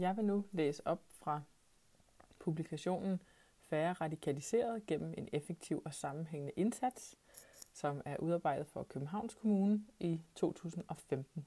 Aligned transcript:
Jeg 0.00 0.16
vil 0.16 0.24
nu 0.24 0.44
læse 0.52 0.86
op 0.86 1.02
fra 1.08 1.42
publikationen 2.38 3.22
Færre 3.58 3.92
radikaliseret 3.92 4.86
gennem 4.86 5.14
en 5.16 5.28
effektiv 5.32 5.82
og 5.84 5.94
sammenhængende 5.94 6.52
indsats, 6.56 7.16
som 7.72 8.02
er 8.04 8.16
udarbejdet 8.16 8.66
for 8.66 8.82
Københavns 8.82 9.34
Kommune 9.34 9.84
i 9.98 10.20
2015. 10.34 11.46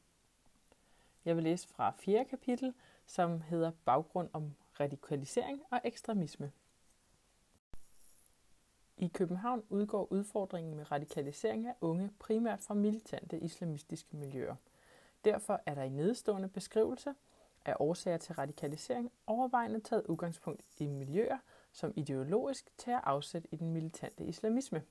Jeg 1.26 1.35
vil 1.35 1.44
læse 1.44 1.67
fra 1.67 1.94
fjerde 1.99 2.29
kapitel, 2.29 2.74
som 3.05 3.42
hedder 3.42 3.71
Baggrund 3.85 4.29
om 4.33 4.56
radikalisering 4.79 5.62
og 5.72 5.81
ekstremisme. 5.83 6.51
I 8.97 9.08
København 9.08 9.63
udgår 9.70 10.08
udfordringen 10.12 10.76
med 10.76 10.92
radikalisering 10.92 11.67
af 11.67 11.76
unge 11.81 12.12
primært 12.20 12.62
fra 12.62 12.74
militante 12.74 13.40
islamistiske 13.40 14.17
miljøer. 14.17 14.56
Derfor 15.26 15.62
er 15.65 15.76
der 15.76 15.83
i 15.83 15.90
nedstående 15.90 16.49
beskrivelse 16.49 17.13
er 17.66 17.81
årsager 17.81 18.17
til 18.17 18.35
radikalisering 18.35 19.12
overvejende 19.27 19.80
taget 19.80 20.05
udgangspunkt 20.05 20.62
i 20.77 20.88
miljøer, 20.88 21.38
som 21.71 21.94
ideologisk 21.95 22.77
tager 22.77 22.99
afsæt 22.99 23.48
i 23.52 23.55
den 23.55 23.73
militante 23.73 24.26
islamisme. 24.26 24.84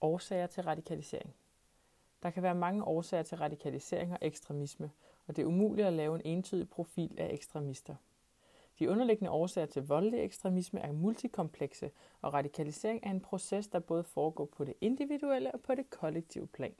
Årsager 0.00 0.46
til 0.46 0.62
radikalisering 0.62 1.34
Der 2.22 2.30
kan 2.30 2.42
være 2.42 2.54
mange 2.54 2.84
årsager 2.84 3.22
til 3.22 3.38
radikalisering 3.38 4.12
og 4.12 4.18
ekstremisme, 4.22 4.90
og 5.26 5.36
det 5.36 5.42
er 5.42 5.46
umuligt 5.46 5.86
at 5.86 5.92
lave 5.92 6.14
en 6.14 6.22
entydig 6.24 6.70
profil 6.70 7.14
af 7.18 7.30
ekstremister. 7.32 7.94
De 8.78 8.90
underliggende 8.90 9.30
årsager 9.30 9.66
til 9.66 9.86
voldelig 9.86 10.20
ekstremisme 10.24 10.80
er 10.80 10.92
multikomplekse, 10.92 11.90
og 12.22 12.34
radikalisering 12.34 13.00
er 13.02 13.10
en 13.10 13.20
proces, 13.20 13.68
der 13.68 13.78
både 13.78 14.04
foregår 14.04 14.44
på 14.44 14.64
det 14.64 14.74
individuelle 14.80 15.54
og 15.54 15.60
på 15.60 15.74
det 15.74 15.90
kollektive 15.90 16.46
plan. 16.46 16.74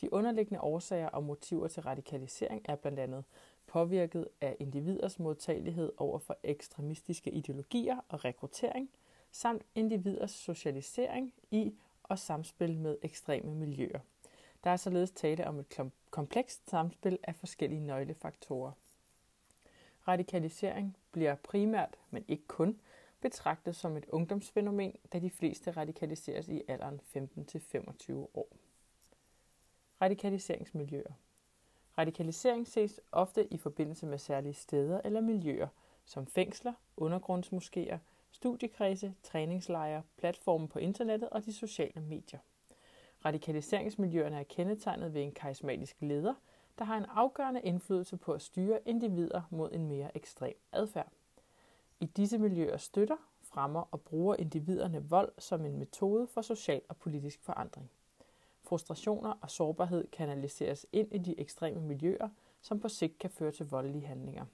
De 0.00 0.12
underliggende 0.12 0.60
årsager 0.60 1.08
og 1.08 1.24
motiver 1.24 1.68
til 1.68 1.82
radikalisering 1.82 2.62
er 2.64 2.76
blandt 2.76 2.98
andet 2.98 3.24
påvirket 3.74 4.28
af 4.40 4.56
individers 4.60 5.18
modtagelighed 5.18 5.92
over 5.96 6.18
for 6.18 6.36
ekstremistiske 6.42 7.30
ideologier 7.30 7.96
og 8.08 8.24
rekruttering, 8.24 8.90
samt 9.30 9.62
individers 9.74 10.30
socialisering 10.30 11.34
i 11.50 11.74
og 12.02 12.18
samspil 12.18 12.78
med 12.78 12.98
ekstreme 13.02 13.54
miljøer. 13.54 14.00
Der 14.64 14.70
er 14.70 14.76
således 14.76 15.10
tale 15.10 15.46
om 15.46 15.58
et 15.58 15.90
komplekst 16.10 16.70
samspil 16.70 17.18
af 17.22 17.34
forskellige 17.34 17.80
nøglefaktorer. 17.80 18.72
Radikalisering 20.08 20.96
bliver 21.12 21.34
primært, 21.34 21.98
men 22.10 22.24
ikke 22.28 22.46
kun, 22.46 22.80
betragtet 23.20 23.76
som 23.76 23.96
et 23.96 24.06
ungdomsfænomen, 24.08 24.92
da 25.12 25.18
de 25.18 25.30
fleste 25.30 25.70
radikaliseres 25.70 26.48
i 26.48 26.62
alderen 26.68 27.00
15-25 27.16 28.12
år. 28.12 28.48
Radikaliseringsmiljøer 30.00 31.12
Radikalisering 31.98 32.66
ses 32.68 33.00
ofte 33.12 33.54
i 33.54 33.58
forbindelse 33.58 34.06
med 34.06 34.18
særlige 34.18 34.54
steder 34.54 35.00
eller 35.04 35.20
miljøer, 35.20 35.68
som 36.04 36.26
fængsler, 36.26 36.72
undergrundsmoskéer, 36.96 37.98
studiekredse, 38.30 39.14
træningslejre, 39.22 40.02
platforme 40.16 40.68
på 40.68 40.78
internettet 40.78 41.28
og 41.28 41.44
de 41.44 41.52
sociale 41.52 42.00
medier. 42.00 42.38
Radikaliseringsmiljøerne 43.24 44.36
er 44.36 44.42
kendetegnet 44.42 45.14
ved 45.14 45.22
en 45.22 45.32
karismatisk 45.32 45.96
leder, 46.00 46.34
der 46.78 46.84
har 46.84 46.96
en 46.96 47.06
afgørende 47.08 47.60
indflydelse 47.60 48.16
på 48.16 48.32
at 48.32 48.42
styre 48.42 48.78
individer 48.86 49.42
mod 49.50 49.72
en 49.72 49.88
mere 49.88 50.16
ekstrem 50.16 50.54
adfærd. 50.72 51.12
I 52.00 52.06
disse 52.06 52.38
miljøer 52.38 52.76
støtter, 52.76 53.16
fremmer 53.42 53.88
og 53.90 54.00
bruger 54.00 54.36
individerne 54.36 55.08
vold 55.08 55.32
som 55.38 55.64
en 55.64 55.78
metode 55.78 56.26
for 56.26 56.42
social 56.42 56.80
og 56.88 56.96
politisk 56.96 57.42
forandring. 57.42 57.90
Frustrationer 58.64 59.38
og 59.40 59.50
sårbarhed 59.50 60.06
kanaliseres 60.12 60.86
ind 60.92 61.14
i 61.14 61.18
de 61.18 61.40
ekstreme 61.40 61.80
miljøer, 61.80 62.28
som 62.60 62.80
på 62.80 62.88
sigt 62.88 63.18
kan 63.18 63.30
føre 63.30 63.52
til 63.52 63.66
voldelige 63.66 64.06
handlinger. 64.06 64.44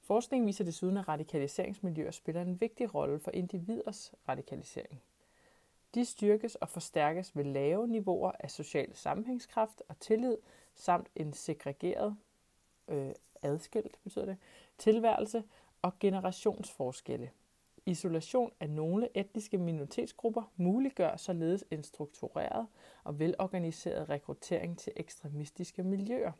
Forskning 0.00 0.46
viser 0.46 0.64
desuden, 0.64 0.96
at 0.96 1.08
radikaliseringsmiljøer 1.08 2.10
spiller 2.10 2.42
en 2.42 2.60
vigtig 2.60 2.94
rolle 2.94 3.18
for 3.18 3.30
individers 3.30 4.12
radikalisering. 4.28 5.02
De 5.94 6.04
styrkes 6.04 6.54
og 6.54 6.68
forstærkes 6.68 7.36
ved 7.36 7.44
lave 7.44 7.88
niveauer 7.88 8.32
af 8.40 8.50
social 8.50 8.94
sammenhængskraft 8.94 9.82
og 9.88 10.00
tillid, 10.00 10.36
samt 10.74 11.08
en 11.16 11.32
segregeret, 11.32 12.16
øh, 12.88 13.12
adskilt 13.42 13.98
betyder 14.02 14.24
det, 14.24 14.36
tilværelse 14.78 15.44
og 15.82 15.98
generationsforskelle. 16.00 17.30
Isolation 17.86 18.52
af 18.60 18.70
nogle 18.70 19.08
etniske 19.14 19.58
minoritetsgrupper 19.58 20.52
muliggør 20.56 21.16
således 21.16 21.64
en 21.70 21.82
struktureret 21.82 22.66
og 23.04 23.18
velorganiseret 23.18 24.08
rekruttering 24.08 24.78
til 24.78 24.92
ekstremistiske 24.96 25.82
miljøer. 25.82 26.32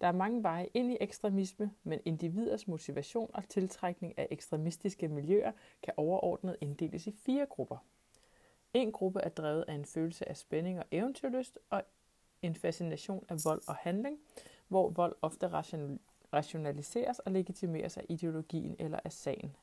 Der 0.00 0.06
er 0.06 0.12
mange 0.12 0.42
veje 0.42 0.68
ind 0.74 0.92
i 0.92 0.96
ekstremisme, 1.00 1.70
men 1.84 2.00
individers 2.04 2.68
motivation 2.68 3.30
og 3.34 3.48
tiltrækning 3.48 4.18
af 4.18 4.28
ekstremistiske 4.30 5.08
miljøer 5.08 5.52
kan 5.82 5.94
overordnet 5.96 6.56
inddeles 6.60 7.06
i 7.06 7.12
fire 7.12 7.46
grupper. 7.46 7.76
En 8.74 8.92
gruppe 8.92 9.20
er 9.20 9.28
drevet 9.28 9.64
af 9.68 9.74
en 9.74 9.84
følelse 9.84 10.28
af 10.28 10.36
spænding 10.36 10.78
og 10.78 10.84
eventyrlyst, 10.90 11.58
og 11.70 11.82
en 12.42 12.54
fascination 12.54 13.24
af 13.28 13.36
vold 13.44 13.62
og 13.68 13.74
handling, 13.74 14.18
hvor 14.68 14.90
vold 14.90 15.16
ofte 15.22 15.48
rationaliseres 16.32 17.18
og 17.18 17.32
legitimeres 17.32 17.96
af 17.96 18.06
ideologien 18.08 18.76
eller 18.78 19.00
af 19.04 19.12
sagen. 19.12 19.56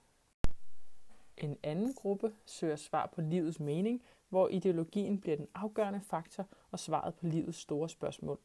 En 1.41 1.57
anden 1.63 1.93
gruppe 1.93 2.33
søger 2.45 2.75
svar 2.75 3.11
på 3.15 3.21
livets 3.21 3.59
mening, 3.59 4.03
hvor 4.29 4.47
ideologien 4.47 5.21
bliver 5.21 5.37
den 5.37 5.47
afgørende 5.55 6.01
faktor 6.01 6.47
og 6.71 6.79
svaret 6.79 7.15
på 7.15 7.25
livets 7.25 7.57
store 7.57 7.89
spørgsmål. 7.89 8.39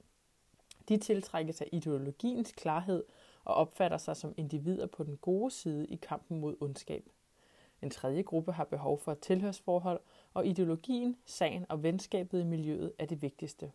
De 0.88 0.96
tiltrækkes 0.96 1.60
af 1.60 1.68
ideologiens 1.72 2.52
klarhed 2.52 3.04
og 3.44 3.54
opfatter 3.54 3.98
sig 3.98 4.16
som 4.16 4.34
individer 4.36 4.86
på 4.86 5.04
den 5.04 5.16
gode 5.16 5.50
side 5.50 5.86
i 5.86 5.96
kampen 5.96 6.40
mod 6.40 6.56
ondskab. 6.60 7.08
En 7.82 7.90
tredje 7.90 8.22
gruppe 8.22 8.52
har 8.52 8.64
behov 8.64 8.98
for 8.98 9.12
et 9.12 9.18
tilhørsforhold, 9.18 10.00
og 10.34 10.46
ideologien, 10.46 11.16
sagen 11.24 11.66
og 11.68 11.82
venskabet 11.82 12.40
i 12.40 12.44
miljøet 12.44 12.92
er 12.98 13.06
det 13.06 13.22
vigtigste. 13.22 13.72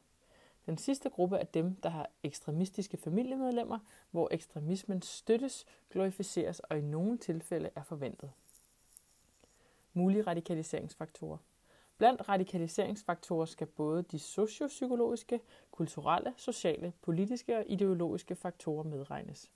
Den 0.66 0.78
sidste 0.78 1.10
gruppe 1.10 1.38
er 1.38 1.44
dem, 1.44 1.76
der 1.76 1.90
har 1.90 2.10
ekstremistiske 2.24 2.98
familiemedlemmer, 2.98 3.80
hvor 4.12 4.30
ekstremismen 4.32 5.02
støttes, 5.02 5.66
glorificeres 5.90 6.60
og 6.60 6.78
i 6.78 6.82
nogle 6.82 7.18
tilfælde 7.18 7.70
er 7.76 7.84
forventet. 7.84 8.32
Mulige 9.94 10.22
radikaliseringsfaktorer. 10.22 11.38
Blandt 11.98 12.30
radikaliseringsfaktorer 12.30 13.46
skal 13.46 13.68
både 13.68 14.04
de 14.04 14.20
sociopsykologiske, 14.20 15.40
kulturelle, 15.72 16.34
sociale, 16.38 16.94
politiske 17.02 17.58
og 17.58 17.64
ideologiske 17.68 18.36
faktorer 18.36 18.84
medregnes. 18.84 19.52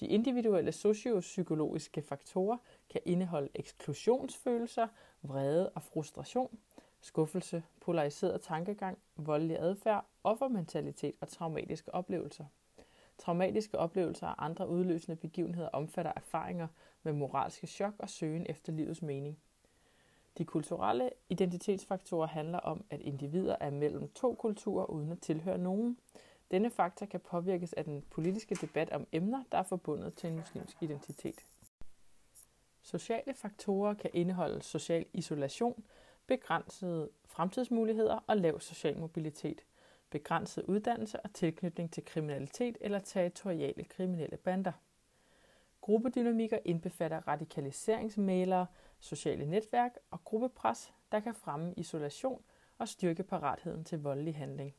De 0.00 0.06
individuelle 0.06 0.72
sociopsykologiske 0.72 2.02
faktorer 2.02 2.56
kan 2.90 3.00
indeholde 3.04 3.48
eksklusionsfølelser, 3.54 4.88
vrede 5.22 5.70
og 5.70 5.82
frustration, 5.82 6.58
skuffelse, 7.00 7.62
polariseret 7.80 8.40
tankegang, 8.40 8.98
voldelig 9.16 9.58
adfærd, 9.58 10.06
offermentalitet 10.24 11.14
og 11.20 11.28
traumatiske 11.28 11.94
oplevelser. 11.94 12.44
Traumatiske 13.18 13.78
oplevelser 13.78 14.26
og 14.26 14.44
andre 14.44 14.68
udløsende 14.68 15.16
begivenheder 15.16 15.68
omfatter 15.68 16.12
erfaringer 16.16 16.68
med 17.02 17.12
moralske 17.12 17.66
chok 17.66 17.94
og 17.98 18.10
søgen 18.10 18.46
efter 18.48 18.72
livets 18.72 19.02
mening. 19.02 19.38
De 20.38 20.44
kulturelle 20.44 21.10
identitetsfaktorer 21.28 22.26
handler 22.26 22.58
om, 22.58 22.84
at 22.90 23.00
individer 23.00 23.56
er 23.60 23.70
mellem 23.70 24.08
to 24.08 24.34
kulturer 24.34 24.86
uden 24.86 25.12
at 25.12 25.20
tilhøre 25.20 25.58
nogen. 25.58 25.98
Denne 26.50 26.70
faktor 26.70 27.06
kan 27.06 27.20
påvirkes 27.20 27.72
af 27.72 27.84
den 27.84 28.02
politiske 28.10 28.54
debat 28.54 28.90
om 28.90 29.06
emner, 29.12 29.44
der 29.52 29.58
er 29.58 29.62
forbundet 29.62 30.14
til 30.14 30.30
en 30.30 30.36
muslimsk 30.36 30.82
identitet. 30.82 31.44
Sociale 32.82 33.34
faktorer 33.34 33.94
kan 33.94 34.10
indeholde 34.12 34.62
social 34.62 35.06
isolation, 35.12 35.84
begrænsede 36.26 37.10
fremtidsmuligheder 37.24 38.18
og 38.26 38.36
lav 38.36 38.60
social 38.60 38.98
mobilitet, 38.98 39.64
begrænset 40.10 40.64
uddannelse 40.64 41.20
og 41.20 41.32
tilknytning 41.32 41.92
til 41.92 42.04
kriminalitet 42.04 42.78
eller 42.80 42.98
territoriale 42.98 43.84
kriminelle 43.84 44.36
bander. 44.36 44.72
Gruppedynamikker 45.80 46.58
indbefatter 46.64 47.28
radikaliseringsmalere, 47.28 48.66
sociale 49.04 49.46
netværk 49.46 49.98
og 50.10 50.24
gruppepres, 50.24 50.92
der 51.12 51.20
kan 51.20 51.34
fremme 51.34 51.74
isolation 51.76 52.42
og 52.78 52.88
styrke 52.88 53.22
paratheden 53.22 53.84
til 53.84 54.02
voldelig 54.02 54.36
handling. 54.36 54.74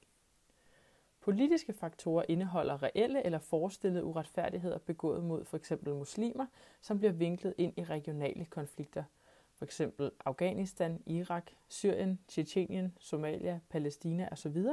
Politiske 1.22 1.74
faktorer 1.74 2.26
indeholder 2.30 2.84
reelle 2.84 3.26
eller 3.26 3.40
forestillede 3.40 4.04
uretfærdigheder 4.04 4.78
begået 4.78 5.24
mod 5.24 5.46
f.eks. 5.46 5.74
muslimer, 5.86 6.46
som 6.82 6.98
bliver 6.98 7.12
vinklet 7.12 7.54
ind 7.58 7.74
i 7.78 7.84
regionale 7.84 8.46
konflikter, 8.46 9.04
f.eks. 9.54 9.82
Afghanistan, 10.26 11.04
Irak, 11.06 11.52
Syrien, 11.68 12.20
Tjetjenien, 12.28 12.98
Somalia, 13.00 13.60
Palæstina 13.70 14.30
osv., 14.32 14.66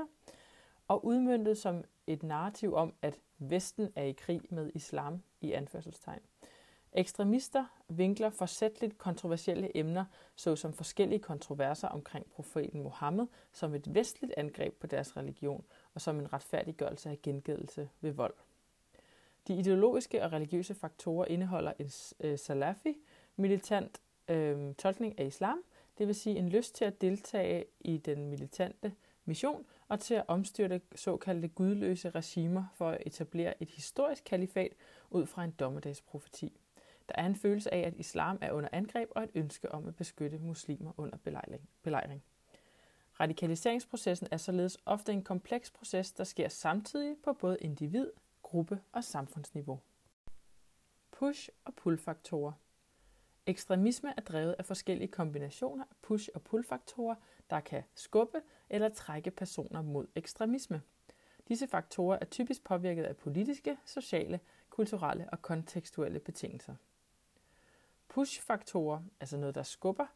og 0.89 1.05
udmyndtet 1.05 1.59
som 1.59 1.85
et 2.07 2.23
narrativ 2.23 2.75
om, 2.75 2.95
at 3.03 3.19
Vesten 3.39 3.93
er 3.97 4.05
i 4.05 4.13
krig 4.13 4.41
med 4.51 4.71
islam 4.75 5.23
i 5.41 5.53
anførselstegn. 5.53 6.23
Ekstremister 6.95 7.65
vinkler 7.89 8.31
forsætligt 8.31 8.99
kontroversielle 8.99 9.77
emner, 9.77 10.05
såsom 10.37 10.73
forskellige 10.73 11.19
kontroverser 11.19 11.89
omkring 11.89 12.27
profeten 12.31 12.83
Mohammed, 12.83 13.27
som 13.53 13.75
et 13.75 13.95
vestligt 13.95 14.35
angreb 14.37 14.75
på 14.81 14.87
deres 14.87 15.17
religion 15.17 15.65
og 15.95 16.01
som 16.01 16.19
en 16.19 16.33
retfærdiggørelse 16.33 17.11
af 17.11 17.23
gengældelse 17.23 17.89
ved 18.01 18.13
vold. 18.13 18.35
De 19.49 19.55
ideologiske 19.55 20.23
og 20.23 20.33
religiøse 20.33 20.75
faktorer 20.75 21.27
indeholder 21.27 21.73
en 21.79 21.91
øh, 22.21 22.39
salafi, 22.39 22.97
militant 23.37 24.01
øh, 24.29 24.75
tolkning 24.75 25.19
af 25.19 25.27
islam, 25.27 25.63
det 25.99 26.07
vil 26.07 26.15
sige 26.15 26.39
en 26.39 26.49
lyst 26.49 26.75
til 26.75 26.85
at 26.85 27.01
deltage 27.01 27.65
i 27.81 27.97
den 27.97 28.27
militante 28.27 28.95
mission 29.25 29.67
og 29.89 30.01
til 30.01 30.15
at 30.15 30.25
omstyrte 30.29 30.81
såkaldte 30.95 31.49
gudløse 31.49 32.11
regimer 32.11 32.65
for 32.75 32.91
at 32.91 33.03
etablere 33.07 33.63
et 33.63 33.71
historisk 33.71 34.25
kalifat 34.25 34.73
ud 35.11 35.27
fra 35.27 35.45
en 35.45 35.51
dommedagsprofeti. 35.51 36.62
Der 37.09 37.15
er 37.15 37.27
en 37.27 37.37
følelse 37.37 37.75
af, 37.75 37.81
at 37.81 37.95
islam 37.97 38.39
er 38.41 38.53
under 38.53 38.69
angreb 38.73 39.09
og 39.11 39.23
et 39.23 39.31
ønske 39.35 39.73
om 39.73 39.89
at 39.89 39.97
beskytte 39.97 40.39
muslimer 40.39 40.93
under 40.97 41.19
belejring. 41.83 42.25
Radikaliseringsprocessen 43.21 44.29
er 44.31 44.37
således 44.37 44.79
ofte 44.87 45.13
en 45.13 45.25
kompleks 45.25 45.71
proces, 45.71 46.13
der 46.13 46.25
sker 46.25 46.49
samtidig 46.49 47.17
på 47.25 47.33
både 47.33 47.59
individ, 47.61 48.11
gruppe 48.43 48.81
og 48.93 49.05
samfundsniveau. 49.05 49.81
Push- 51.17 51.49
og 51.65 51.75
pull-faktorer 51.75 52.53
Ekstremisme 53.47 54.15
er 54.17 54.21
drevet 54.21 54.55
af 54.59 54.65
forskellige 54.65 55.09
kombinationer 55.09 55.85
af 55.85 55.97
push- 56.03 56.29
og 56.35 56.43
pull-faktorer, 56.43 57.15
der 57.51 57.61
kan 57.61 57.83
skubbe 57.95 58.43
eller 58.71 58.89
trække 58.89 59.31
personer 59.31 59.83
mod 59.83 60.07
ekstremisme. 60.15 60.83
Disse 61.49 61.67
faktorer 61.67 62.19
er 62.21 62.25
typisk 62.25 62.65
påvirket 62.65 63.05
af 63.05 63.17
politiske, 63.17 63.77
sociale, 63.87 64.41
kulturelle 64.71 65.31
og 65.33 65.43
kontekstuelle 65.43 66.21
betingelser. 66.21 66.75
Push-faktorer, 68.15 69.01
altså 69.21 69.37
noget, 69.37 69.55
der 69.55 69.63
skubber, 69.63 70.07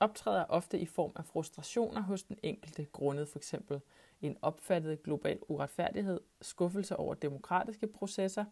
optræder 0.00 0.44
ofte 0.44 0.78
i 0.78 0.86
form 0.86 1.12
af 1.16 1.24
frustrationer 1.24 2.00
hos 2.00 2.22
den 2.22 2.38
enkelte 2.42 2.84
grundet 2.84 3.28
for 3.28 3.38
eksempel 3.38 3.80
en 4.20 4.36
opfattet 4.42 5.02
global 5.02 5.38
uretfærdighed, 5.48 6.20
skuffelse 6.40 6.96
over 6.96 7.14
demokratiske 7.14 7.86
processer, 7.86 8.44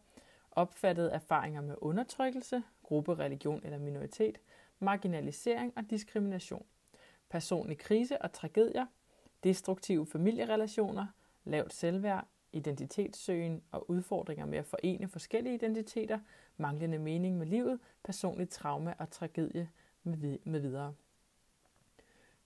opfattede 0.50 1.10
erfaringer 1.10 1.60
med 1.60 1.74
undertrykkelse, 1.78 2.62
gruppe, 2.82 3.14
religion 3.14 3.60
eller 3.64 3.78
minoritet, 3.78 4.38
marginalisering 4.78 5.72
og 5.76 5.90
diskrimination, 5.90 6.66
personlig 7.28 7.78
krise 7.78 8.22
og 8.22 8.32
tragedier, 8.32 8.86
destruktive 9.44 10.06
familierelationer, 10.06 11.06
lavt 11.44 11.74
selvværd, 11.74 12.26
identitetssøgen 12.52 13.62
og 13.70 13.90
udfordringer 13.90 14.46
med 14.46 14.58
at 14.58 14.66
forene 14.66 15.08
forskellige 15.08 15.54
identiteter, 15.54 16.18
manglende 16.56 16.98
mening 16.98 17.38
med 17.38 17.46
livet, 17.46 17.80
personligt 18.04 18.50
traume 18.50 18.94
og 18.98 19.10
tragedie 19.10 19.70
med 20.44 20.60
videre. 20.60 20.94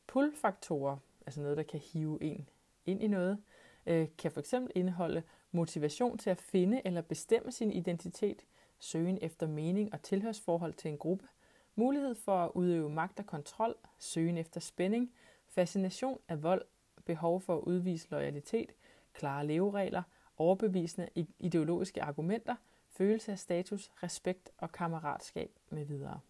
Pull-faktorer, 0.06 0.96
altså 1.26 1.40
noget, 1.40 1.56
der 1.56 1.62
kan 1.62 1.80
hive 1.80 2.22
en 2.22 2.48
ind 2.86 3.02
i 3.02 3.06
noget, 3.06 3.38
øh, 3.86 4.08
kan 4.18 4.30
fx 4.30 4.54
indeholde 4.74 5.22
motivation 5.52 6.18
til 6.18 6.30
at 6.30 6.38
finde 6.38 6.82
eller 6.84 7.00
bestemme 7.00 7.52
sin 7.52 7.72
identitet, 7.72 8.44
søgen 8.78 9.18
efter 9.22 9.46
mening 9.46 9.92
og 9.94 10.02
tilhørsforhold 10.02 10.74
til 10.74 10.90
en 10.90 10.98
gruppe, 10.98 11.26
mulighed 11.74 12.14
for 12.14 12.44
at 12.44 12.50
udøve 12.54 12.90
magt 12.90 13.18
og 13.18 13.26
kontrol, 13.26 13.74
søgen 13.98 14.38
efter 14.38 14.60
spænding, 14.60 15.12
fascination 15.46 16.18
af 16.28 16.42
vold, 16.42 16.64
behov 17.04 17.40
for 17.40 17.56
at 17.56 17.62
udvise 17.62 18.08
loyalitet, 18.10 18.72
klare 19.12 19.46
leveregler, 19.46 20.02
overbevisende 20.36 21.08
ideologiske 21.38 22.02
argumenter, 22.02 22.56
følelse 23.00 23.32
af 23.32 23.38
status, 23.38 23.90
respekt 24.02 24.50
og 24.58 24.72
kammeratskab 24.72 25.50
med 25.70 25.84
videre. 25.84 26.20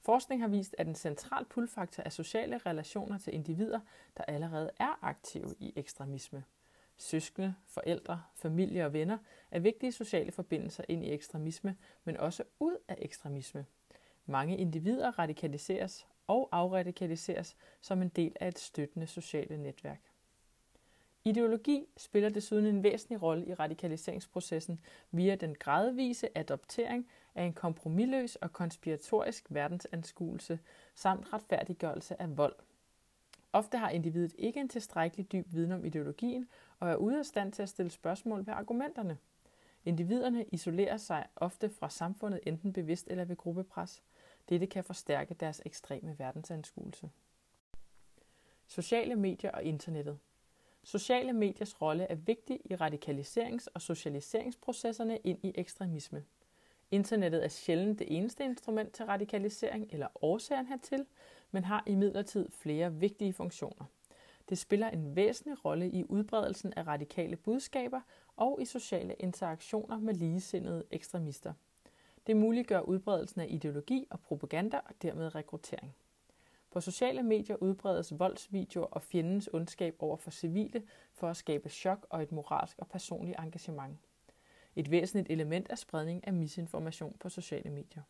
Forskning 0.00 0.42
har 0.42 0.48
vist, 0.48 0.74
at 0.78 0.86
en 0.86 0.94
central 0.94 1.44
pullfaktor 1.44 2.02
er 2.02 2.10
sociale 2.10 2.58
relationer 2.58 3.18
til 3.18 3.34
individer, 3.34 3.80
der 4.16 4.24
allerede 4.24 4.70
er 4.78 4.98
aktive 5.02 5.54
i 5.58 5.72
ekstremisme. 5.76 6.44
Søskende, 6.96 7.54
forældre, 7.66 8.22
familie 8.34 8.86
og 8.86 8.92
venner 8.92 9.18
er 9.50 9.58
vigtige 9.58 9.92
sociale 9.92 10.32
forbindelser 10.32 10.84
ind 10.88 11.04
i 11.04 11.12
ekstremisme, 11.12 11.76
men 12.04 12.16
også 12.16 12.44
ud 12.60 12.76
af 12.88 12.98
ekstremisme. 12.98 13.66
Mange 14.26 14.56
individer 14.56 15.18
radikaliseres 15.18 16.06
og 16.26 16.48
afradikaliseres 16.52 17.56
som 17.80 18.02
en 18.02 18.08
del 18.08 18.36
af 18.40 18.48
et 18.48 18.58
støttende 18.58 19.06
sociale 19.06 19.56
netværk. 19.56 20.00
Ideologi 21.26 21.86
spiller 21.96 22.28
desuden 22.28 22.66
en 22.66 22.82
væsentlig 22.82 23.22
rolle 23.22 23.46
i 23.46 23.54
radikaliseringsprocessen 23.54 24.80
via 25.10 25.34
den 25.34 25.54
gradvise 25.54 26.38
adoptering 26.38 27.08
af 27.34 27.44
en 27.44 27.52
kompromilløs 27.52 28.36
og 28.36 28.52
konspiratorisk 28.52 29.46
verdensanskuelse 29.50 30.58
samt 30.94 31.32
retfærdiggørelse 31.32 32.22
af 32.22 32.36
vold. 32.36 32.54
Ofte 33.52 33.78
har 33.78 33.90
individet 33.90 34.34
ikke 34.38 34.60
en 34.60 34.68
tilstrækkelig 34.68 35.32
dyb 35.32 35.46
viden 35.52 35.72
om 35.72 35.84
ideologien 35.84 36.48
og 36.80 36.90
er 36.90 36.96
ude 36.96 37.18
af 37.18 37.26
stand 37.26 37.52
til 37.52 37.62
at 37.62 37.68
stille 37.68 37.90
spørgsmål 37.90 38.46
ved 38.46 38.54
argumenterne. 38.54 39.18
Individerne 39.84 40.44
isolerer 40.52 40.96
sig 40.96 41.26
ofte 41.36 41.70
fra 41.70 41.90
samfundet 41.90 42.40
enten 42.46 42.72
bevidst 42.72 43.08
eller 43.08 43.24
ved 43.24 43.36
gruppepres. 43.36 44.02
Dette 44.48 44.66
kan 44.66 44.84
forstærke 44.84 45.34
deres 45.34 45.62
ekstreme 45.64 46.18
verdensanskuelse. 46.18 47.10
Sociale 48.66 49.16
medier 49.16 49.50
og 49.50 49.62
internettet 49.62 50.18
Sociale 50.88 51.32
mediers 51.32 51.82
rolle 51.82 52.04
er 52.04 52.14
vigtig 52.14 52.60
i 52.64 52.74
radikaliserings- 52.74 53.66
og 53.74 53.82
socialiseringsprocesserne 53.82 55.18
ind 55.24 55.38
i 55.42 55.52
ekstremisme. 55.54 56.24
Internettet 56.90 57.44
er 57.44 57.48
sjældent 57.48 57.98
det 57.98 58.16
eneste 58.16 58.44
instrument 58.44 58.92
til 58.92 59.04
radikalisering 59.04 59.86
eller 59.90 60.06
årsagen 60.24 60.66
hertil, 60.66 61.06
men 61.50 61.64
har 61.64 61.82
imidlertid 61.86 62.48
flere 62.50 62.94
vigtige 62.94 63.32
funktioner. 63.32 63.84
Det 64.48 64.58
spiller 64.58 64.90
en 64.90 65.16
væsentlig 65.16 65.64
rolle 65.64 65.90
i 65.90 66.04
udbredelsen 66.04 66.72
af 66.76 66.86
radikale 66.86 67.36
budskaber 67.36 68.00
og 68.36 68.58
i 68.62 68.64
sociale 68.64 69.14
interaktioner 69.14 69.98
med 69.98 70.14
ligesindede 70.14 70.84
ekstremister. 70.90 71.52
Det 72.26 72.36
muliggør 72.36 72.80
udbredelsen 72.80 73.40
af 73.40 73.46
ideologi 73.50 74.06
og 74.10 74.20
propaganda 74.20 74.80
og 74.84 75.02
dermed 75.02 75.34
rekruttering. 75.34 75.94
På 76.70 76.80
sociale 76.80 77.22
medier 77.22 77.56
udbredes 77.56 78.18
voldsvideoer 78.18 78.86
og 78.86 79.02
fjendens 79.02 79.48
ondskab 79.52 79.96
over 79.98 80.16
for 80.16 80.30
civile 80.30 80.82
for 81.12 81.28
at 81.28 81.36
skabe 81.36 81.68
chok 81.68 82.06
og 82.10 82.22
et 82.22 82.32
moralsk 82.32 82.78
og 82.78 82.88
personligt 82.88 83.38
engagement. 83.38 83.98
Et 84.76 84.90
væsentligt 84.90 85.30
element 85.30 85.66
er 85.70 85.74
spredning 85.74 86.26
af 86.26 86.32
misinformation 86.32 87.16
på 87.20 87.28
sociale 87.28 87.70
medier. 87.70 88.02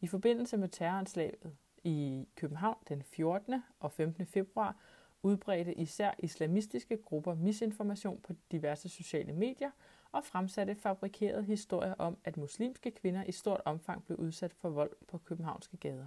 I 0.00 0.06
forbindelse 0.06 0.56
med 0.56 0.68
terroranslaget 0.68 1.52
i 1.84 2.28
København 2.34 2.76
den 2.88 3.02
14. 3.02 3.62
og 3.80 3.92
15. 3.92 4.26
februar 4.26 4.76
udbredte 5.22 5.74
især 5.74 6.14
islamistiske 6.18 6.96
grupper 6.96 7.34
misinformation 7.34 8.20
på 8.20 8.32
diverse 8.52 8.88
sociale 8.88 9.32
medier 9.32 9.70
og 10.12 10.24
fremsatte 10.24 10.74
fabrikerede 10.74 11.42
historier 11.42 11.94
om, 11.98 12.18
at 12.24 12.36
muslimske 12.36 12.90
kvinder 12.90 13.24
i 13.24 13.32
stort 13.32 13.60
omfang 13.64 14.04
blev 14.04 14.18
udsat 14.18 14.52
for 14.52 14.68
vold 14.68 14.96
på 15.08 15.18
københavnske 15.18 15.76
gader. 15.76 16.06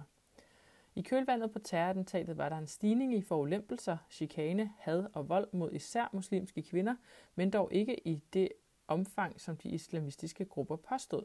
I 0.96 1.02
kølvandet 1.02 1.52
på 1.52 1.58
terrorattentatet 1.58 2.38
var 2.38 2.48
der 2.48 2.58
en 2.58 2.66
stigning 2.66 3.14
i 3.14 3.22
forulempelser, 3.22 3.96
chikane, 4.10 4.72
had 4.78 5.06
og 5.12 5.28
vold 5.28 5.48
mod 5.52 5.72
især 5.72 6.10
muslimske 6.12 6.62
kvinder, 6.62 6.94
men 7.34 7.50
dog 7.50 7.72
ikke 7.72 8.08
i 8.08 8.22
det 8.32 8.48
omfang, 8.88 9.40
som 9.40 9.56
de 9.56 9.68
islamistiske 9.68 10.44
grupper 10.44 10.76
påstod. 10.76 11.24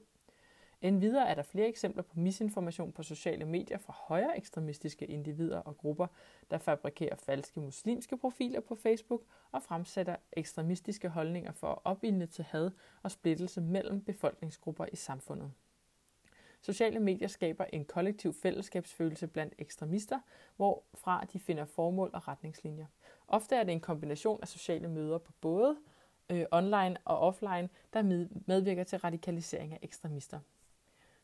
Endvidere 0.81 1.29
er 1.29 1.36
der 1.36 1.43
flere 1.43 1.67
eksempler 1.67 2.03
på 2.03 2.19
misinformation 2.19 2.91
på 2.91 3.03
sociale 3.03 3.45
medier 3.45 3.77
fra 3.77 3.93
højere 4.07 4.38
ekstremistiske 4.38 5.05
individer 5.05 5.57
og 5.57 5.77
grupper, 5.77 6.07
der 6.51 6.57
fabrikerer 6.57 7.15
falske 7.15 7.60
muslimske 7.60 8.17
profiler 8.17 8.60
på 8.60 8.75
Facebook 8.75 9.22
og 9.51 9.62
fremsætter 9.63 10.15
ekstremistiske 10.34 11.10
holdninger 11.10 11.51
for 11.51 11.67
at 11.67 11.79
opildne 11.84 12.25
til 12.25 12.43
had 12.43 12.72
og 13.03 13.12
splittelse 13.12 13.62
mellem 13.62 14.01
befolkningsgrupper 14.01 14.86
i 14.93 14.95
samfundet. 14.95 15.51
Sociale 16.65 17.00
medier 17.00 17.27
skaber 17.27 17.65
en 17.74 17.86
kollektiv 17.86 18.34
fællesskabsfølelse 18.34 19.27
blandt 19.27 19.53
ekstremister, 19.57 20.19
hvorfra 20.55 21.25
de 21.34 21.39
finder 21.39 21.65
formål 21.65 22.10
og 22.13 22.27
retningslinjer. 22.27 22.86
Ofte 23.27 23.55
er 23.55 23.63
det 23.63 23.72
en 23.72 23.79
kombination 23.79 24.39
af 24.41 24.48
sociale 24.48 24.88
møder 24.88 25.17
på 25.17 25.31
både 25.41 25.77
øh, 26.29 26.45
online 26.51 26.98
og 27.05 27.19
offline, 27.19 27.69
der 27.93 28.01
medvirker 28.48 28.84
til 28.84 29.00
radikalisering 29.00 29.74
af 29.74 29.79
ekstremister. 29.81 30.39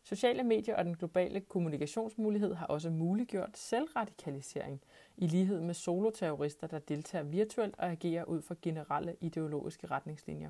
Sociale 0.04 0.44
medier 0.44 0.76
og 0.76 0.86
den 0.86 0.98
globale 0.98 1.40
kommunikationsmulighed 1.40 2.54
har 2.54 2.66
også 2.66 2.90
muliggjort 2.90 3.58
selvradikalisering, 3.58 4.82
i 5.18 5.28
lighed 5.28 5.62
med 5.62 5.74
soloterrorister, 5.74 6.68
der 6.68 6.80
deltager 6.80 7.24
virtuelt 7.24 7.76
og 7.78 7.92
agerer 7.92 8.24
ud 8.24 8.42
fra 8.42 8.56
generelle 8.62 9.16
ideologiske 9.22 9.88
retningslinjer. 9.88 10.50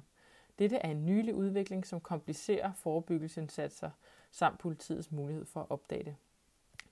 Dette 0.59 0.77
er 0.77 0.89
en 0.89 1.05
nylig 1.05 1.35
udvikling, 1.35 1.85
som 1.85 2.01
komplicerer 2.01 2.73
forebyggelsesindsatser 2.73 3.89
samt 4.31 4.59
politiets 4.59 5.11
mulighed 5.11 5.45
for 5.45 5.59
at 5.59 5.67
opdage 5.69 6.03
det. 6.03 6.15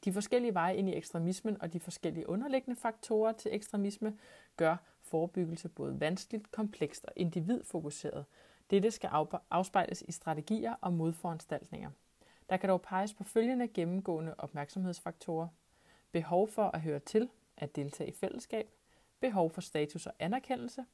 De 0.05 0.13
forskellige 0.13 0.53
veje 0.53 0.75
ind 0.75 0.89
i 0.89 0.95
ekstremismen 0.95 1.61
og 1.61 1.73
de 1.73 1.79
forskellige 1.79 2.29
underliggende 2.29 2.79
faktorer 2.79 3.31
til 3.31 3.55
ekstremisme 3.55 4.17
gør 4.57 4.77
forebyggelse 5.01 5.69
både 5.69 5.99
vanskeligt, 5.99 6.51
komplekst 6.51 7.05
og 7.05 7.11
individfokuseret. 7.15 8.25
Dette 8.69 8.91
skal 8.91 9.09
afspejles 9.49 10.03
i 10.07 10.11
strategier 10.11 10.75
og 10.81 10.93
modforanstaltninger. 10.93 11.89
Der 12.49 12.57
kan 12.57 12.69
dog 12.69 12.81
peges 12.81 13.13
på 13.13 13.23
følgende 13.23 13.67
gennemgående 13.67 14.35
opmærksomhedsfaktorer. 14.37 15.47
Behov 16.11 16.47
for 16.47 16.63
at 16.63 16.81
høre 16.81 16.99
til, 16.99 17.29
at 17.57 17.75
deltage 17.75 18.09
i 18.09 18.13
fællesskab, 18.13 18.69
behov 19.19 19.49
for 19.49 19.61
status 19.61 20.05
og 20.05 20.13
anerkendelse, 20.19 20.85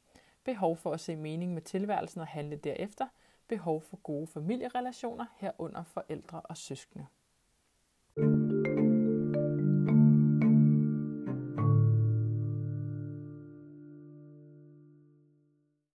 behov 0.44 0.78
for 0.78 0.94
at 0.94 1.00
se 1.00 1.16
mening 1.16 1.54
med 1.54 1.62
tilværelsen 1.62 2.22
og 2.22 2.28
handle 2.28 2.56
derefter, 2.56 3.08
behov 3.48 3.82
for 3.82 3.98
gode 3.98 4.28
familierelationer 4.28 5.26
herunder 5.38 5.84
forældre 5.84 6.42
og 6.42 6.58
søskende. 6.58 7.06